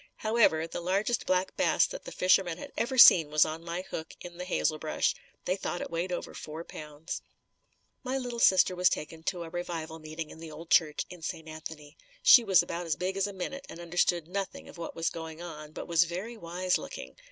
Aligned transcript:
However, 0.15 0.65
the 0.65 0.81
largest 0.81 1.27
black 1.27 1.55
bass 1.55 1.85
that 1.85 2.05
the 2.05 2.11
fishermen 2.11 2.57
had 2.57 2.71
ever 2.75 2.97
seen 2.97 3.29
was 3.29 3.45
on 3.45 3.63
my 3.63 3.83
hook 3.83 4.15
in 4.19 4.39
the 4.39 4.45
hazel 4.45 4.79
brush. 4.79 5.13
They 5.45 5.55
thought 5.55 5.79
it 5.79 5.91
weighed 5.91 6.11
over 6.11 6.33
four 6.33 6.63
pounds. 6.63 7.21
My 8.03 8.17
little 8.17 8.39
sister 8.39 8.75
was 8.75 8.89
taken 8.89 9.21
to 9.25 9.43
a 9.43 9.49
revival 9.51 9.99
meeting 9.99 10.31
in 10.31 10.39
the 10.39 10.49
old 10.49 10.71
church 10.71 11.05
in 11.11 11.21
St. 11.21 11.47
Anthony. 11.47 11.97
She 12.23 12.43
was 12.43 12.63
about 12.63 12.87
as 12.87 12.95
big 12.95 13.15
as 13.15 13.27
a 13.27 13.31
minute 13.31 13.67
and 13.69 13.79
understood 13.79 14.27
nothing 14.27 14.67
of 14.67 14.79
what 14.79 14.95
was 14.95 15.11
going 15.11 15.39
on 15.39 15.71
but 15.71 15.87
was 15.87 16.05
very 16.05 16.35
wise 16.35 16.79
looking. 16.79 17.15